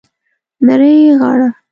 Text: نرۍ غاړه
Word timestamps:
نرۍ 0.65 0.93
غاړه 1.21 1.49